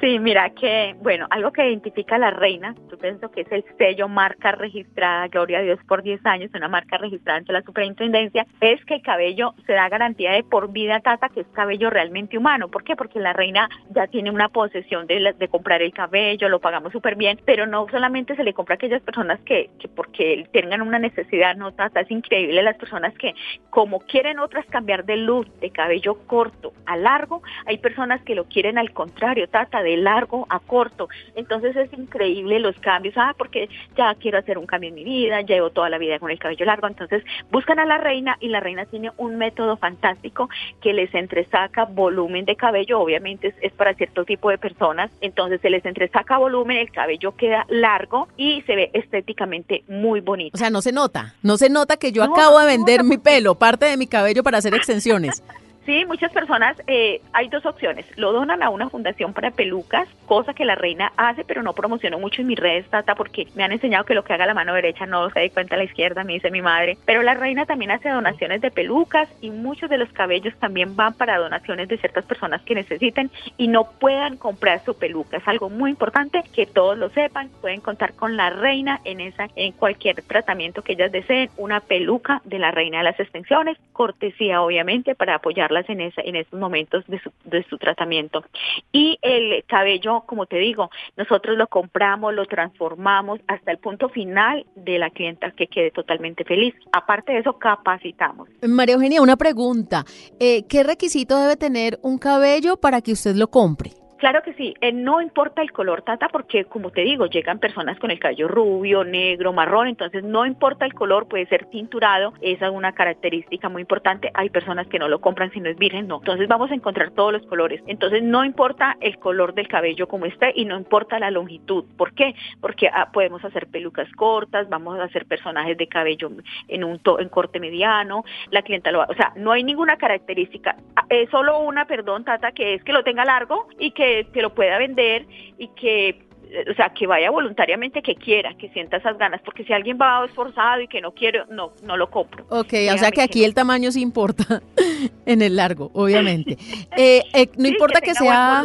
Sí, 0.00 0.18
mira 0.18 0.48
que, 0.50 0.96
bueno, 1.02 1.26
algo 1.28 1.52
que 1.52 1.68
identifica 1.68 2.16
a 2.16 2.18
la 2.18 2.30
reina, 2.30 2.74
yo 2.90 2.96
pienso 2.96 3.30
que 3.30 3.42
es 3.42 3.52
el 3.52 3.62
sello 3.76 4.08
marca 4.08 4.52
registrada, 4.52 5.28
gloria 5.28 5.58
a 5.58 5.62
Dios, 5.62 5.78
por 5.86 6.02
10 6.02 6.24
años, 6.24 6.50
una 6.54 6.68
marca 6.68 6.96
registrada 6.96 7.38
ante 7.38 7.52
la 7.52 7.60
superintendencia, 7.60 8.46
es 8.62 8.82
que 8.86 8.94
el 8.94 9.02
cabello 9.02 9.52
se 9.66 9.74
da 9.74 9.90
garantía 9.90 10.32
de 10.32 10.42
por 10.42 10.72
vida 10.72 11.00
tata, 11.00 11.28
que 11.28 11.40
es 11.40 11.46
cabello 11.48 11.90
realmente 11.90 12.38
humano. 12.38 12.68
¿Por 12.68 12.82
qué? 12.82 12.96
Porque 12.96 13.20
la 13.20 13.34
reina 13.34 13.68
ya 13.90 14.06
tiene 14.06 14.30
una 14.30 14.48
posesión 14.48 15.06
de, 15.06 15.34
de 15.38 15.48
comprar 15.48 15.82
el 15.82 15.92
cabello, 15.92 16.48
lo 16.48 16.60
pagamos 16.60 16.92
súper 16.92 17.16
bien, 17.16 17.38
pero 17.44 17.66
no 17.66 17.86
solamente 17.90 18.34
se 18.36 18.44
le 18.44 18.54
compra 18.54 18.74
a 18.74 18.76
aquellas 18.76 19.02
personas 19.02 19.38
que, 19.40 19.68
que 19.78 19.88
porque 19.88 20.46
tengan 20.50 20.80
una 20.80 20.98
necesidad, 20.98 21.56
no 21.56 21.72
tata, 21.72 22.00
es 22.00 22.10
increíble 22.10 22.62
las 22.62 22.78
personas 22.78 23.12
que 23.18 23.34
como 23.68 24.00
quieren 24.00 24.38
otras 24.38 24.64
cambiar 24.64 25.04
de 25.04 25.18
luz, 25.18 25.46
de 25.60 25.68
cabello 25.68 26.26
corto 26.26 26.72
a 26.86 26.96
largo, 26.96 27.42
hay 27.66 27.76
personas 27.76 28.22
que 28.22 28.34
lo 28.34 28.44
quieren 28.44 28.78
al 28.78 28.92
contrario, 28.94 29.46
tata, 29.46 29.82
de 29.82 29.89
largo 29.96 30.46
a 30.48 30.60
corto. 30.60 31.08
Entonces 31.34 31.76
es 31.76 31.92
increíble 31.92 32.58
los 32.58 32.76
cambios, 32.78 33.14
ah, 33.16 33.34
porque 33.36 33.68
ya 33.96 34.14
quiero 34.14 34.38
hacer 34.38 34.58
un 34.58 34.66
cambio 34.66 34.88
en 34.88 34.94
mi 34.94 35.04
vida, 35.04 35.40
llevo 35.42 35.70
toda 35.70 35.88
la 35.88 35.98
vida 35.98 36.18
con 36.18 36.30
el 36.30 36.38
cabello 36.38 36.64
largo, 36.66 36.86
entonces 36.86 37.22
buscan 37.50 37.78
a 37.78 37.84
la 37.84 37.98
reina 37.98 38.36
y 38.40 38.48
la 38.48 38.60
reina 38.60 38.86
tiene 38.86 39.10
un 39.16 39.36
método 39.36 39.76
fantástico 39.76 40.48
que 40.80 40.92
les 40.92 41.14
entresaca 41.14 41.84
volumen 41.84 42.44
de 42.44 42.56
cabello, 42.56 43.00
obviamente 43.00 43.54
es, 43.60 43.72
para 43.72 43.94
cierto 43.94 44.24
tipo 44.24 44.50
de 44.50 44.58
personas, 44.58 45.10
entonces 45.20 45.60
se 45.60 45.70
les 45.70 45.84
entresaca 45.84 46.38
volumen, 46.38 46.76
el 46.76 46.90
cabello 46.90 47.32
queda 47.36 47.66
largo 47.68 48.28
y 48.36 48.62
se 48.62 48.76
ve 48.76 48.90
estéticamente 48.92 49.84
muy 49.88 50.20
bonito. 50.20 50.54
O 50.54 50.58
sea, 50.58 50.70
no 50.70 50.82
se 50.82 50.92
nota, 50.92 51.34
no 51.42 51.56
se 51.56 51.70
nota 51.70 51.96
que 51.96 52.12
yo 52.12 52.22
acabo 52.22 52.58
de 52.60 52.66
vender 52.66 53.04
mi 53.04 53.18
pelo, 53.18 53.54
parte 53.54 53.86
de 53.86 53.96
mi 53.96 54.06
cabello 54.06 54.42
para 54.42 54.58
hacer 54.58 54.74
extensiones. 54.74 55.42
Sí, 55.90 56.04
muchas 56.06 56.30
personas, 56.30 56.80
eh, 56.86 57.20
hay 57.32 57.48
dos 57.48 57.66
opciones. 57.66 58.06
Lo 58.16 58.32
donan 58.32 58.62
a 58.62 58.70
una 58.70 58.88
fundación 58.88 59.32
para 59.32 59.50
pelucas, 59.50 60.06
cosa 60.24 60.54
que 60.54 60.64
la 60.64 60.76
reina 60.76 61.12
hace, 61.16 61.44
pero 61.44 61.64
no 61.64 61.72
promociono 61.72 62.16
mucho 62.20 62.42
en 62.42 62.46
mis 62.46 62.60
redes, 62.60 62.88
Tata, 62.88 63.16
porque 63.16 63.48
me 63.56 63.64
han 63.64 63.72
enseñado 63.72 64.04
que 64.04 64.14
lo 64.14 64.22
que 64.22 64.32
haga 64.32 64.46
la 64.46 64.54
mano 64.54 64.72
derecha 64.72 65.04
no 65.06 65.28
se 65.30 65.40
dé 65.40 65.50
cuenta 65.50 65.76
la 65.76 65.82
izquierda, 65.82 66.22
me 66.22 66.34
dice 66.34 66.52
mi 66.52 66.62
madre. 66.62 66.96
Pero 67.06 67.22
la 67.22 67.34
reina 67.34 67.66
también 67.66 67.90
hace 67.90 68.08
donaciones 68.08 68.60
de 68.60 68.70
pelucas 68.70 69.28
y 69.40 69.50
muchos 69.50 69.90
de 69.90 69.98
los 69.98 70.08
cabellos 70.12 70.54
también 70.60 70.94
van 70.94 71.14
para 71.14 71.38
donaciones 71.38 71.88
de 71.88 71.98
ciertas 71.98 72.24
personas 72.24 72.62
que 72.62 72.76
necesiten 72.76 73.28
y 73.56 73.66
no 73.66 73.90
puedan 73.98 74.36
comprar 74.36 74.84
su 74.84 74.96
peluca. 74.96 75.38
Es 75.38 75.48
algo 75.48 75.70
muy 75.70 75.90
importante 75.90 76.44
que 76.54 76.66
todos 76.66 76.96
lo 76.98 77.10
sepan. 77.10 77.48
Pueden 77.60 77.80
contar 77.80 78.14
con 78.14 78.36
la 78.36 78.50
reina 78.50 79.00
en 79.02 79.20
esa, 79.20 79.48
en 79.56 79.72
cualquier 79.72 80.22
tratamiento 80.22 80.82
que 80.82 80.92
ellas 80.92 81.10
deseen. 81.10 81.50
Una 81.56 81.80
peluca 81.80 82.42
de 82.44 82.60
la 82.60 82.70
reina 82.70 82.98
de 82.98 83.04
las 83.04 83.18
extensiones, 83.18 83.76
cortesía 83.92 84.62
obviamente 84.62 85.16
para 85.16 85.40
en, 85.88 86.00
esa, 86.00 86.22
en 86.22 86.36
esos 86.36 86.58
momentos 86.58 87.04
de 87.06 87.20
su, 87.20 87.30
de 87.44 87.64
su 87.64 87.78
tratamiento. 87.78 88.44
Y 88.92 89.18
el 89.22 89.64
cabello, 89.66 90.22
como 90.26 90.46
te 90.46 90.56
digo, 90.56 90.90
nosotros 91.16 91.56
lo 91.56 91.66
compramos, 91.68 92.34
lo 92.34 92.46
transformamos 92.46 93.40
hasta 93.46 93.70
el 93.72 93.78
punto 93.78 94.08
final 94.08 94.66
de 94.74 94.98
la 94.98 95.10
clienta 95.10 95.50
que 95.52 95.66
quede 95.66 95.90
totalmente 95.90 96.44
feliz. 96.44 96.74
Aparte 96.92 97.32
de 97.32 97.38
eso, 97.38 97.58
capacitamos. 97.58 98.48
María 98.62 98.94
Eugenia, 98.94 99.22
una 99.22 99.36
pregunta. 99.36 100.04
Eh, 100.38 100.64
¿Qué 100.68 100.82
requisito 100.82 101.38
debe 101.38 101.56
tener 101.56 101.98
un 102.02 102.18
cabello 102.18 102.76
para 102.76 103.00
que 103.00 103.12
usted 103.12 103.34
lo 103.36 103.48
compre? 103.48 103.99
Claro 104.20 104.42
que 104.42 104.52
sí, 104.52 104.74
eh, 104.82 104.92
no 104.92 105.22
importa 105.22 105.62
el 105.62 105.72
color, 105.72 106.02
Tata, 106.02 106.28
porque 106.28 106.66
como 106.66 106.90
te 106.90 107.00
digo, 107.00 107.24
llegan 107.24 107.58
personas 107.58 107.98
con 107.98 108.10
el 108.10 108.18
cabello 108.18 108.48
rubio, 108.48 109.02
negro, 109.02 109.54
marrón, 109.54 109.88
entonces 109.88 110.22
no 110.22 110.44
importa 110.44 110.84
el 110.84 110.92
color, 110.92 111.26
puede 111.26 111.46
ser 111.46 111.64
tinturado, 111.70 112.34
esa 112.42 112.66
es 112.66 112.70
una 112.70 112.92
característica 112.92 113.70
muy 113.70 113.80
importante. 113.80 114.30
Hay 114.34 114.50
personas 114.50 114.86
que 114.88 114.98
no 114.98 115.08
lo 115.08 115.22
compran 115.22 115.50
si 115.52 115.60
no 115.60 115.70
es 115.70 115.78
virgen, 115.78 116.06
no. 116.06 116.18
Entonces 116.18 116.48
vamos 116.48 116.70
a 116.70 116.74
encontrar 116.74 117.12
todos 117.12 117.32
los 117.32 117.46
colores. 117.46 117.82
Entonces 117.86 118.22
no 118.22 118.44
importa 118.44 118.98
el 119.00 119.18
color 119.18 119.54
del 119.54 119.68
cabello 119.68 120.06
como 120.06 120.26
esté 120.26 120.52
y 120.54 120.66
no 120.66 120.76
importa 120.76 121.18
la 121.18 121.30
longitud. 121.30 121.86
¿Por 121.96 122.12
qué? 122.12 122.34
Porque 122.60 122.90
ah, 122.92 123.08
podemos 123.14 123.42
hacer 123.42 123.68
pelucas 123.68 124.12
cortas, 124.12 124.68
vamos 124.68 124.98
a 124.98 125.04
hacer 125.04 125.24
personajes 125.24 125.78
de 125.78 125.86
cabello 125.86 126.30
en 126.68 126.84
un 126.84 127.00
en 127.18 127.28
corte 127.30 127.58
mediano, 127.58 128.24
la 128.50 128.60
clienta 128.60 128.92
lo 128.92 128.98
va, 128.98 129.06
o 129.08 129.14
sea, 129.14 129.32
no 129.36 129.52
hay 129.52 129.64
ninguna 129.64 129.96
característica, 129.96 130.76
ah, 130.96 131.06
es 131.08 131.30
solo 131.30 131.60
una, 131.60 131.86
perdón, 131.86 132.24
Tata, 132.24 132.52
que 132.52 132.74
es 132.74 132.84
que 132.84 132.92
lo 132.92 133.02
tenga 133.02 133.24
largo 133.24 133.66
y 133.78 133.92
que 133.92 134.09
que, 134.32 134.42
lo 134.42 134.54
pueda 134.54 134.78
vender 134.78 135.26
y 135.58 135.68
que 135.68 136.30
o 136.68 136.74
sea, 136.74 136.88
que 136.88 137.06
vaya 137.06 137.30
voluntariamente, 137.30 138.02
que 138.02 138.16
quiera, 138.16 138.54
que 138.54 138.68
sienta 138.70 138.96
esas 138.96 139.16
ganas, 139.18 139.40
porque 139.42 139.62
si 139.62 139.72
alguien 139.72 139.96
va 140.00 140.24
esforzado 140.24 140.80
y 140.80 140.88
que 140.88 141.00
no 141.00 141.12
quiere, 141.12 141.44
no, 141.48 141.72
no 141.84 141.96
lo 141.96 142.10
compro. 142.10 142.44
Ok, 142.48 142.74
o 142.92 142.98
sea 142.98 143.12
que 143.12 143.22
aquí 143.22 143.44
el 143.44 143.54
tamaño 143.54 143.92
sí 143.92 144.00
importa 144.00 144.60
en 145.32 145.42
el 145.42 145.56
largo, 145.56 145.90
obviamente. 145.94 146.58
Eh, 146.96 147.22
eh, 147.32 147.48
no 147.56 147.68
importa 147.68 148.00
que, 148.00 148.14
sea... 148.14 148.64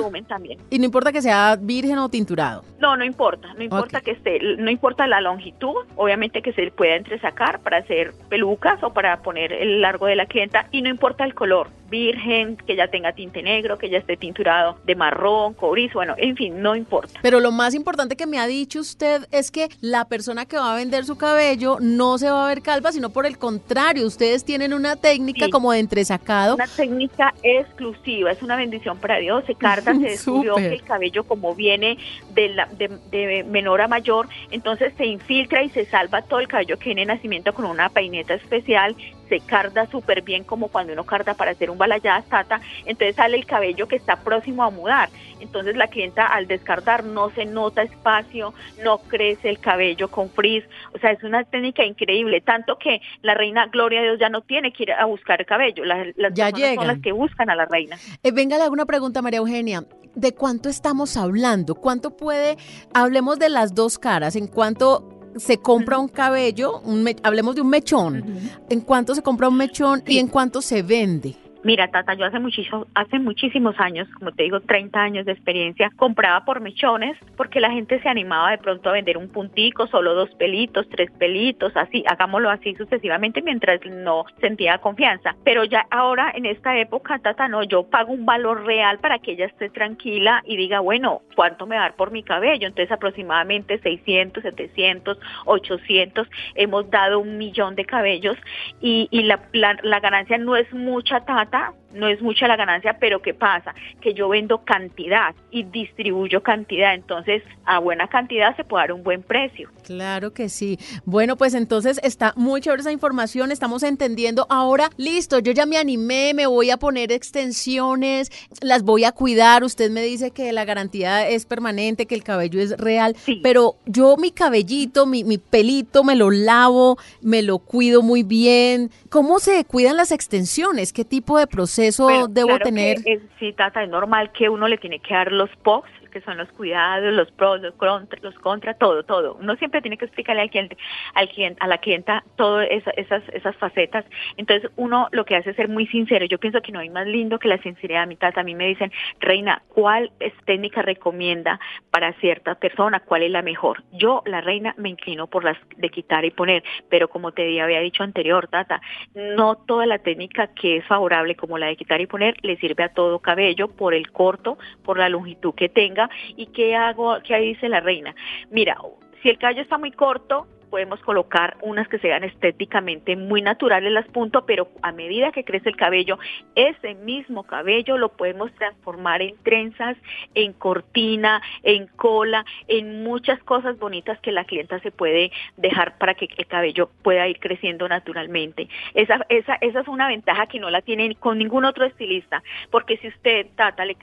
Y 0.70 0.80
no 0.80 0.86
importa 0.86 1.12
que 1.12 1.22
sea 1.22 1.58
virgen 1.60 1.98
o 2.00 2.10
tinturado. 2.10 2.64
No, 2.80 2.98
no 2.98 3.06
importa, 3.06 3.54
no 3.54 3.64
importa 3.64 4.02
que 4.02 4.12
esté, 4.12 4.40
no 4.58 4.70
importa 4.70 5.08
la 5.08 5.22
longitud, 5.22 5.86
obviamente 5.96 6.42
que 6.42 6.52
se 6.54 6.70
pueda 6.72 6.96
entresacar 6.96 7.60
para 7.62 7.78
hacer 7.78 8.14
pelucas 8.30 8.82
o 8.84 8.94
para 8.94 9.22
poner 9.22 9.54
el 9.54 9.82
largo 9.82 10.08
de 10.08 10.16
la 10.16 10.26
clienta 10.26 10.68
y 10.72 10.82
no 10.82 10.90
importa 10.90 11.24
el 11.24 11.34
color, 11.34 11.70
virgen, 11.90 12.58
que 12.58 12.76
ya 12.76 12.88
tenga 12.88 13.14
tinte 13.14 13.42
negro, 13.42 13.78
que 13.78 13.90
ya 13.90 13.98
esté 13.98 14.18
tinturado 14.18 14.78
de 14.86 14.96
marrón, 14.96 15.54
cobrizo, 15.54 15.96
bueno, 15.96 16.16
en 16.18 16.36
fin, 16.36 16.62
no 16.62 16.76
importa. 16.76 17.20
Pero 17.22 17.40
lo 17.40 17.52
más 17.52 17.74
importante 17.74 18.16
que 18.16 18.26
me 18.26 18.40
ha 18.40 18.48
dicho 18.48 18.80
usted 18.80 19.28
es 19.32 19.52
que 19.52 19.70
la 19.82 20.06
persona 20.06 20.46
que 20.46 20.58
va 20.58 20.74
a 20.74 20.76
vender 20.76 21.06
su 21.06 21.18
cabello 21.18 21.78
no 21.80 22.18
se 22.18 22.30
va 22.30 22.46
a 22.46 22.50
ver 22.50 22.62
calva, 22.62 22.92
sino 22.92 23.10
por 23.10 23.26
el 23.26 23.38
contrario, 23.38 24.06
ustedes 24.06 24.44
tienen 24.44 24.74
una 24.74 24.96
técnica 24.96 25.48
como 25.50 25.72
de 25.72 25.80
entresacado. 25.80 26.55
Una 26.56 26.68
técnica 26.68 27.34
exclusiva, 27.44 28.32
es 28.32 28.42
una 28.42 28.56
bendición 28.56 28.98
para 28.98 29.18
Dios. 29.18 29.44
Se 29.46 29.56
carga, 29.56 29.94
se 29.96 30.00
descubrió 30.00 30.56
que 30.56 30.74
el 30.74 30.84
cabello 30.84 31.26
como 31.26 31.56
viene 31.56 31.98
de, 32.34 32.50
la, 32.50 32.66
de, 32.66 33.44
menor 33.44 33.82
a 33.82 33.88
mayor, 33.88 34.28
entonces 34.52 34.94
se 34.98 35.06
infiltra 35.06 35.64
y 35.64 35.70
se 35.70 35.86
salva 35.86 36.22
todo 36.22 36.40
el 36.40 36.48
cabello 36.48 36.78
que 36.78 36.86
viene 36.86 37.02
de 37.02 37.08
nacimiento 37.08 37.54
con 37.54 37.66
una 37.66 37.90
peineta 37.90 38.34
especial, 38.34 38.96
se 39.30 39.40
carda 39.40 39.88
súper 39.88 40.22
bien 40.22 40.44
como 40.44 40.68
cuando 40.68 40.94
uno 40.94 41.04
carda 41.04 41.34
para 41.34 41.52
hacer 41.52 41.70
un 41.70 41.78
balayage 41.78 42.28
tata, 42.30 42.62
entonces 42.86 43.16
sale 43.16 43.38
el 43.38 43.46
cabello 43.46 43.88
que 43.88 43.96
está 43.96 44.18
próximo 44.18 44.64
a 44.64 44.70
mudar. 44.70 45.10
Entonces 45.40 45.76
la 45.76 45.88
clienta 45.88 46.26
al 46.26 46.48
descardar 46.48 47.04
no 47.04 47.30
se 47.32 47.46
nota 47.46 47.84
espacio, 47.84 48.54
no 48.84 49.00
crece 49.00 49.50
el 49.50 49.60
cabello 49.60 50.10
con 50.10 50.30
frizz, 50.30 50.64
o 50.94 51.00
sea, 51.00 51.12
es 51.12 51.24
una 51.24 51.44
técnica 51.44 51.84
increíble, 51.86 52.42
tanto 52.42 52.78
que 52.78 53.02
la 53.22 53.34
reina 53.34 53.68
Gloria 53.68 54.00
a 54.00 54.04
Dios 54.04 54.20
ya 54.20 54.30
no 54.30 54.42
tiene 54.42 54.72
que 54.72 54.84
ir 54.84 54.94
a 54.94 55.06
buscar 55.06 55.42
el 55.42 55.46
cabello, 55.46 55.84
las, 55.86 56.34
ya 56.50 56.76
son 56.76 56.88
las 56.88 57.02
que 57.02 57.12
buscan 57.12 57.50
a 57.50 57.56
la 57.56 57.66
reina. 57.66 57.98
Eh, 58.24 58.32
venga, 58.32 58.58
le 58.58 58.64
hago 58.64 58.74
una 58.74 58.86
pregunta, 58.86 59.22
María 59.22 59.40
Eugenia. 59.40 59.86
¿De 60.16 60.34
cuánto 60.34 60.70
estamos 60.70 61.18
hablando? 61.18 61.76
¿Cuánto 61.76 62.16
puede, 62.16 62.58
hablemos 62.94 63.38
de 63.38 63.50
las 63.50 63.76
dos 63.76 64.00
caras, 64.00 64.36
en 64.36 64.48
cuánto 64.48 65.16
se 65.36 65.58
compra 65.58 66.00
un 66.00 66.08
cabello, 66.08 66.80
un 66.80 67.06
hablemos 67.24 67.56
de 67.56 67.62
un 67.62 67.70
mechón, 67.70 68.24
en 68.70 68.82
cuánto 68.82 69.16
se 69.16 69.22
compra 69.22 69.50
un 69.50 69.58
mechón 69.58 70.04
y 70.08 70.20
en 70.20 70.28
cuánto 70.28 70.62
se 70.62 70.82
vende. 70.82 71.36
Mira, 71.66 71.88
Tata, 71.88 72.14
yo 72.14 72.28
hace, 72.28 72.38
muchísimo, 72.38 72.86
hace 72.94 73.18
muchísimos 73.18 73.74
años, 73.80 74.08
como 74.20 74.32
te 74.32 74.44
digo, 74.44 74.60
30 74.60 75.02
años 75.02 75.26
de 75.26 75.32
experiencia, 75.32 75.90
compraba 75.96 76.46
por 76.46 76.62
mechones 76.62 77.18
porque 77.36 77.60
la 77.60 77.72
gente 77.72 78.00
se 78.04 78.08
animaba 78.08 78.52
de 78.52 78.60
pronto 78.60 78.88
a 78.88 78.92
vender 78.92 79.18
un 79.18 79.30
puntico, 79.30 79.88
solo 79.88 80.14
dos 80.14 80.30
pelitos, 80.36 80.88
tres 80.90 81.10
pelitos, 81.18 81.76
así, 81.76 82.04
hagámoslo 82.08 82.52
así 82.52 82.76
sucesivamente 82.76 83.42
mientras 83.42 83.80
no 83.84 84.26
sentía 84.40 84.78
confianza. 84.78 85.36
Pero 85.44 85.64
ya 85.64 85.88
ahora, 85.90 86.32
en 86.36 86.46
esta 86.46 86.78
época, 86.78 87.18
Tata, 87.18 87.48
no, 87.48 87.64
yo 87.64 87.82
pago 87.90 88.14
un 88.14 88.28
valor 88.28 88.64
real 88.64 89.00
para 89.00 89.18
que 89.18 89.32
ella 89.32 89.48
esté 89.48 89.72
tranquila 89.72 90.44
y 90.46 90.58
diga, 90.58 90.82
bueno, 90.82 91.24
¿cuánto 91.36 91.66
me 91.66 91.78
va 91.78 91.82
a 91.82 91.86
dar 91.86 91.96
por 91.96 92.12
mi 92.12 92.22
cabello? 92.22 92.68
Entonces, 92.68 92.92
aproximadamente 92.92 93.80
600, 93.80 94.44
700, 94.44 95.18
800, 95.46 96.28
hemos 96.54 96.92
dado 96.92 97.18
un 97.18 97.40
millón 97.40 97.74
de 97.74 97.86
cabellos 97.86 98.38
y, 98.82 99.10
la, 99.24 99.40
la, 99.52 99.76
la 99.82 100.00
ganancia 100.00 100.38
no 100.38 100.56
es 100.56 100.72
mucha, 100.72 101.22
Tata, 101.22 101.55
está 101.56 101.85
no 101.96 102.08
es 102.08 102.22
mucha 102.22 102.48
la 102.48 102.56
ganancia, 102.56 102.98
pero 103.00 103.22
¿qué 103.22 103.34
pasa? 103.34 103.74
Que 104.02 104.14
yo 104.14 104.30
vendo 104.30 104.64
cantidad 104.64 105.34
y 105.52 105.64
distribuyo 105.64 106.44
cantidad, 106.44 106.94
entonces 106.94 107.42
a 107.66 107.80
buena 107.80 108.08
cantidad 108.08 108.56
se 108.56 108.64
puede 108.64 108.84
dar 108.84 108.92
un 108.92 109.04
buen 109.04 109.24
precio. 109.24 109.70
Claro 109.84 110.34
que 110.34 110.50
sí. 110.50 110.78
Bueno, 111.06 111.38
pues 111.38 111.54
entonces 111.54 112.00
está 112.04 112.34
muy 112.36 112.62
chévere 112.62 112.82
esa 112.82 112.92
información, 112.92 113.52
estamos 113.52 113.84
entendiendo. 113.84 114.46
Ahora, 114.50 114.90
listo, 114.98 115.40
yo 115.40 115.52
ya 115.52 115.66
me 115.66 115.78
animé, 115.78 116.34
me 116.34 116.46
voy 116.46 116.70
a 116.72 116.78
poner 116.78 117.12
extensiones, 117.12 118.32
las 118.62 118.84
voy 118.84 119.06
a 119.06 119.12
cuidar. 119.12 119.64
Usted 119.64 119.90
me 119.90 120.02
dice 120.02 120.32
que 120.32 120.52
la 120.52 120.66
garantía 120.66 121.28
es 121.28 121.46
permanente, 121.46 122.06
que 122.06 122.16
el 122.16 122.24
cabello 122.24 122.60
es 122.60 122.78
real, 122.78 123.16
pero 123.42 123.78
yo 123.86 124.18
mi 124.18 124.32
cabellito, 124.32 125.06
mi, 125.06 125.24
mi 125.24 125.38
pelito, 125.38 126.04
me 126.04 126.16
lo 126.16 126.32
lavo, 126.32 126.98
me 127.22 127.42
lo 127.42 127.60
cuido 127.60 128.02
muy 128.02 128.24
bien. 128.24 128.92
¿Cómo 129.10 129.40
se 129.40 129.64
cuidan 129.64 129.98
las 129.98 130.12
extensiones? 130.12 130.92
¿Qué 130.92 131.06
tipo 131.06 131.38
de 131.38 131.48
proceso 131.48 131.85
debo 132.30 132.60
tener? 132.60 132.98
sí, 133.40 133.54
Tata, 133.54 133.84
es 133.84 133.90
normal 133.90 134.32
que 134.32 134.50
uno 134.50 134.68
le 134.68 134.78
tiene 134.78 135.00
que 135.00 135.14
dar 135.14 135.32
los 135.32 135.50
POX, 135.64 135.90
que 136.16 136.22
son 136.22 136.38
los 136.38 136.50
cuidados, 136.54 137.14
los 137.14 137.30
pros, 137.32 137.60
los 137.60 137.74
contra, 137.74 138.18
los 138.22 138.34
contra, 138.36 138.74
todo, 138.76 139.04
todo. 139.04 139.36
Uno 139.42 139.58
siempre 139.58 139.82
tiene 139.82 139.98
que 139.98 140.06
explicarle 140.06 140.44
al 140.44 140.50
cliente, 140.50 140.78
al 141.14 141.28
cliente, 141.28 141.62
a 141.62 141.68
la 141.68 141.78
clienta 141.80 142.24
todas 142.38 142.70
esas, 142.70 143.22
esas 143.34 143.54
facetas. 143.58 144.06
Entonces 144.38 144.72
uno 144.78 145.10
lo 145.12 145.26
que 145.26 145.36
hace 145.36 145.50
es 145.50 145.58
ser 145.58 145.68
muy 145.68 145.88
sincero. 145.88 146.26
Yo 146.26 146.40
pienso 146.40 146.62
que 146.62 146.72
no 146.72 146.80
hay 146.80 146.90
más 146.90 147.06
lindo 147.06 147.38
que 147.38 147.50
la 147.50 147.58
sinceridad. 147.58 148.08
A 148.38 148.44
mí 148.44 148.56
me 148.56 148.68
dicen, 148.68 148.94
Reina, 149.20 149.62
¿cuál 149.68 150.10
técnica 150.46 150.82
recomienda 150.82 151.60
para 151.92 152.14
cierta 152.14 152.56
persona? 152.56 153.02
¿Cuál 153.02 153.24
es 153.24 153.32
la 153.32 153.42
mejor? 153.42 153.84
Yo, 153.92 154.24
la 154.26 154.40
reina, 154.40 154.74
me 154.78 154.88
inclino 154.88 155.28
por 155.28 155.44
las 155.44 155.58
de 155.76 155.90
quitar 155.90 156.24
y 156.24 156.32
poner, 156.32 156.64
pero 156.90 157.10
como 157.10 157.34
te 157.34 157.62
había 157.62 157.80
dicho 157.82 158.04
anterior, 158.04 158.48
Tata, 158.48 158.80
no 159.14 159.56
toda 159.56 159.86
la 159.86 160.00
técnica 160.00 160.48
que 160.48 160.78
es 160.78 160.86
favorable 160.86 161.36
como 161.36 161.58
la 161.58 161.68
de 161.68 161.76
quitar 161.76 162.00
y 162.00 162.08
poner 162.08 162.38
le 162.42 162.56
sirve 162.56 162.86
a 162.86 162.94
todo 162.94 163.20
cabello 163.20 163.68
por 163.68 163.94
el 163.94 164.12
corto, 164.12 164.58
por 164.86 164.98
la 164.98 165.10
longitud 165.10 165.54
que 165.56 165.68
tenga. 165.68 166.05
¿Y 166.36 166.48
qué 166.48 166.76
hago? 166.76 167.18
¿Qué 167.24 167.38
dice 167.38 167.70
la 167.70 167.80
reina? 167.80 168.16
Mira, 168.50 168.78
si 169.22 169.30
el 169.30 169.38
cabello 169.38 169.62
está 169.62 169.78
muy 169.78 169.92
corto, 169.92 170.48
podemos 170.66 171.00
colocar 171.02 171.58
unas 171.62 171.88
que 171.88 172.00
sean 172.00 172.24
estéticamente 172.24 173.16
muy 173.16 173.42
naturales 173.42 173.92
las 173.92 174.08
puntos, 174.08 174.44
pero 174.46 174.70
a 174.82 174.92
medida 174.92 175.32
que 175.32 175.44
crece 175.44 175.70
el 175.70 175.76
cabello, 175.76 176.20
ese 176.56 176.96
mismo 176.96 177.44
cabello 177.44 177.98
lo 177.98 178.10
podemos 178.10 178.54
transformar 178.56 179.22
en 179.22 179.36
trenzas, 179.44 179.98
en 180.34 180.54
cortina, 180.54 181.42
en 181.64 181.88
cola, 181.88 182.46
en 182.68 183.04
muchas 183.04 183.42
cosas 183.44 183.78
bonitas 183.80 184.20
que 184.20 184.32
la 184.32 184.46
clienta 184.46 184.80
se 184.80 184.92
puede 184.92 185.32
dejar 185.58 185.98
para 185.98 186.14
que 186.14 186.28
el 186.38 186.48
cabello 186.48 186.90
pueda 187.04 187.28
ir 187.28 187.40
creciendo 187.40 187.88
naturalmente. 187.88 188.68
Esa, 188.94 189.26
esa, 189.30 189.56
esa 189.62 189.80
es 189.80 189.88
una 189.88 190.08
ventaja 190.08 190.48
que 190.48 190.60
no 190.60 190.70
la 190.70 190.82
tiene 190.82 191.16
con 191.16 191.38
ningún 191.38 191.66
otro 191.66 191.86
estilista, 191.86 192.44
porque 192.72 192.98
si 192.98 193.08
usted, 193.08 193.48
Tata, 193.56 193.86
le 193.86 193.96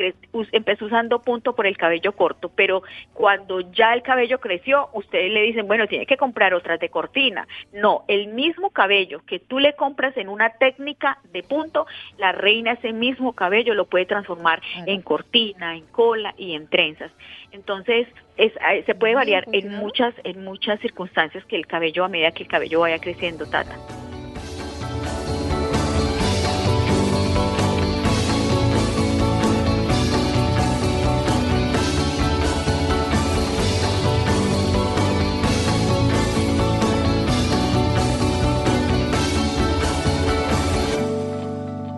empezó 0.52 0.86
usando 0.86 1.22
punto 1.22 1.54
por 1.54 1.66
el 1.66 1.76
cabello 1.76 2.12
corto, 2.12 2.50
pero 2.54 2.82
cuando 3.12 3.60
ya 3.72 3.94
el 3.94 4.02
cabello 4.02 4.40
creció, 4.40 4.88
ustedes 4.92 5.32
le 5.32 5.42
dicen, 5.42 5.66
bueno, 5.66 5.86
tiene 5.86 6.06
que 6.06 6.16
comprar 6.16 6.51
otras 6.54 6.80
de 6.80 6.88
cortina. 6.88 7.46
No, 7.72 8.04
el 8.08 8.28
mismo 8.28 8.70
cabello 8.70 9.22
que 9.26 9.38
tú 9.38 9.58
le 9.58 9.74
compras 9.74 10.16
en 10.16 10.28
una 10.28 10.50
técnica 10.50 11.18
de 11.32 11.42
punto, 11.42 11.86
la 12.18 12.32
reina 12.32 12.72
ese 12.72 12.92
mismo 12.92 13.32
cabello 13.34 13.74
lo 13.74 13.86
puede 13.86 14.06
transformar 14.06 14.62
en 14.86 15.02
cortina, 15.02 15.76
en 15.76 15.86
cola 15.86 16.34
y 16.36 16.54
en 16.54 16.68
trenzas. 16.68 17.10
Entonces, 17.50 18.08
es, 18.36 18.52
eh, 18.70 18.82
se 18.86 18.94
puede 18.94 19.14
variar 19.14 19.44
en 19.52 19.70
muchas, 19.70 20.14
en 20.24 20.44
muchas 20.44 20.80
circunstancias 20.80 21.44
que 21.46 21.56
el 21.56 21.66
cabello, 21.66 22.04
a 22.04 22.08
medida 22.08 22.32
que 22.32 22.44
el 22.44 22.48
cabello 22.48 22.80
vaya 22.80 22.98
creciendo, 22.98 23.46
Tata. 23.46 23.76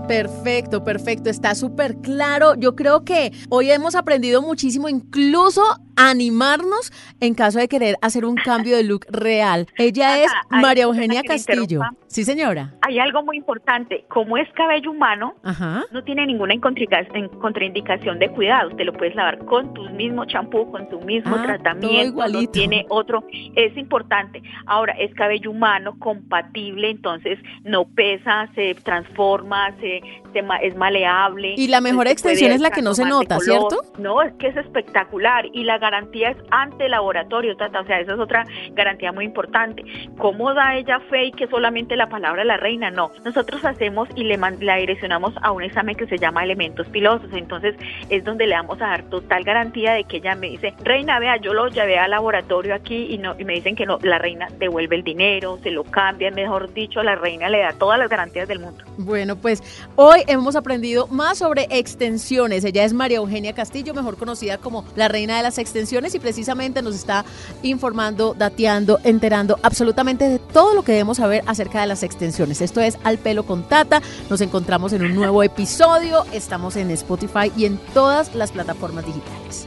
Perfecto, 0.06 0.84
perfecto, 0.84 1.30
está 1.30 1.54
súper 1.54 1.96
claro. 1.96 2.54
Yo 2.56 2.76
creo 2.76 3.04
que 3.04 3.32
hoy 3.49 3.70
hemos 3.70 3.94
aprendido 3.94 4.42
muchísimo, 4.42 4.88
incluso 4.88 5.62
animarnos 5.96 6.92
en 7.20 7.34
caso 7.34 7.58
de 7.58 7.68
querer 7.68 7.96
hacer 8.02 8.24
un 8.24 8.36
cambio 8.36 8.76
de 8.76 8.84
look 8.84 9.06
real. 9.10 9.66
Ella 9.78 10.22
es 10.22 10.30
María 10.50 10.84
Eugenia 10.84 11.22
Castillo. 11.22 11.80
Sí, 12.14 12.22
señora. 12.22 12.72
Hay 12.82 13.00
algo 13.00 13.24
muy 13.24 13.36
importante. 13.36 14.04
Como 14.08 14.36
es 14.36 14.48
cabello 14.52 14.92
humano, 14.92 15.34
no 15.90 16.04
tiene 16.04 16.26
ninguna 16.26 16.54
contraindicación 16.60 18.20
de 18.20 18.30
cuidado. 18.30 18.70
Te 18.76 18.84
lo 18.84 18.92
puedes 18.92 19.16
lavar 19.16 19.44
con 19.44 19.74
tu 19.74 19.82
mismo 19.90 20.24
champú, 20.24 20.70
con 20.70 20.88
tu 20.88 21.00
mismo 21.00 21.34
ah, 21.36 21.42
tratamiento. 21.42 22.24
No 22.28 22.46
tiene 22.50 22.86
otro. 22.88 23.24
Es 23.56 23.76
importante. 23.76 24.40
Ahora, 24.66 24.92
es 24.92 25.12
cabello 25.14 25.50
humano, 25.50 25.98
compatible, 25.98 26.90
entonces 26.90 27.38
no 27.64 27.84
pesa, 27.84 28.48
se 28.54 28.74
transforma, 28.76 29.74
se, 29.80 30.00
es 30.62 30.76
maleable. 30.76 31.54
Y 31.56 31.66
la 31.66 31.80
mejor 31.80 32.06
extensión 32.06 32.52
es 32.52 32.60
la 32.60 32.70
que 32.70 32.82
no 32.82 32.94
se 32.94 33.04
nota, 33.04 33.40
¿cierto? 33.40 33.80
No, 33.98 34.22
es 34.22 34.32
que 34.34 34.48
es 34.48 34.56
espectacular. 34.56 35.46
Y 35.52 35.64
la 35.64 35.78
garantía 35.84 36.30
es 36.30 36.36
ante 36.50 36.88
laboratorio, 36.88 37.52
o 37.52 37.56
sea, 37.56 38.00
esa 38.00 38.12
es 38.14 38.18
otra 38.18 38.46
garantía 38.72 39.12
muy 39.12 39.26
importante. 39.26 39.84
¿Cómo 40.16 40.54
da 40.54 40.76
ella 40.76 40.98
fe 41.10 41.26
y 41.26 41.32
que 41.32 41.46
solamente 41.46 41.94
la 41.96 42.08
palabra 42.08 42.42
de 42.42 42.48
la 42.48 42.56
reina? 42.56 42.90
No, 42.90 43.10
nosotros 43.24 43.64
hacemos 43.64 44.08
y 44.14 44.24
le 44.24 44.38
la 44.61 44.76
direccionamos 44.76 45.35
a 45.42 45.52
un 45.52 45.62
examen 45.62 45.94
que 45.94 46.06
se 46.06 46.18
llama 46.18 46.42
elementos 46.42 46.87
pilosos, 46.88 47.30
entonces 47.32 47.76
es 48.09 48.24
donde 48.24 48.46
le 48.46 48.54
vamos 48.54 48.80
a 48.80 48.87
dar 48.87 49.02
total 49.04 49.44
garantía 49.44 49.92
de 49.92 50.04
que 50.04 50.18
ella 50.18 50.35
me 50.35 50.48
dice, 50.48 50.72
reina, 50.82 51.18
vea, 51.18 51.37
yo 51.37 51.52
lo 51.52 51.68
llevé 51.68 51.98
al 51.98 52.11
laboratorio 52.11 52.74
aquí 52.74 53.06
y 53.11 53.18
no 53.18 53.35
y 53.38 53.44
me 53.44 53.54
dicen 53.54 53.76
que 53.76 53.87
no, 53.87 53.98
la 54.02 54.18
reina 54.18 54.48
devuelve 54.59 54.96
el 54.96 55.04
dinero, 55.04 55.59
se 55.62 55.70
lo 55.70 55.85
cambia, 55.85 56.30
mejor 56.30 56.72
dicho, 56.72 57.02
la 57.02 57.14
reina 57.14 57.48
le 57.48 57.61
da 57.61 57.72
todas 57.72 57.98
las 57.98 58.09
garantías 58.09 58.48
del 58.48 58.61
mundo. 58.61 58.85
Bueno, 58.96 59.37
pues 59.37 59.62
hoy 59.96 60.20
hemos 60.26 60.56
aprendido 60.56 61.06
más 61.09 61.38
sobre 61.38 61.66
extensiones. 61.70 62.64
Ella 62.64 62.85
es 62.85 62.92
María 62.92 63.18
Eugenia 63.18 63.52
Castillo, 63.52 63.92
mejor 63.92 64.16
conocida 64.16 64.59
como 64.59 64.85
la 64.96 65.09
reina 65.09 65.37
de 65.37 65.42
las 65.42 65.59
extensiones 65.59 65.73
extensiones 65.74 66.14
y 66.14 66.20
precisamente 66.20 66.82
nos 66.82 66.94
está 66.94 67.24
informando, 67.64 68.34
dateando, 68.38 69.00
enterando 69.02 69.58
absolutamente 69.62 70.28
de 70.28 70.38
todo 70.38 70.72
lo 70.72 70.84
que 70.84 70.92
debemos 70.92 71.16
saber 71.16 71.42
acerca 71.46 71.80
de 71.80 71.88
las 71.88 72.04
extensiones. 72.04 72.60
Esto 72.60 72.80
es 72.80 72.96
Al 73.02 73.18
Pelo 73.18 73.44
con 73.44 73.64
Tata. 73.64 74.00
Nos 74.30 74.40
encontramos 74.40 74.92
en 74.92 75.02
un 75.02 75.16
nuevo 75.16 75.42
episodio. 75.42 76.24
Estamos 76.32 76.76
en 76.76 76.92
Spotify 76.92 77.50
y 77.56 77.64
en 77.64 77.78
todas 77.92 78.37
las 78.37 78.52
plataformas 78.52 79.04
digitales. 79.04 79.66